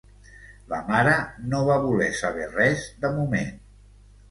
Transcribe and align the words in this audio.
La 0.71 0.79
mare 0.87 1.13
no 1.51 1.59
va 1.67 1.77
voler 1.85 2.09
saber 2.23 2.51
res, 2.57 2.89
de 3.07 3.15
moment. 3.21 3.57